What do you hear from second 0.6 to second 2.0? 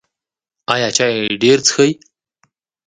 ایا چای ډیر څښئ؟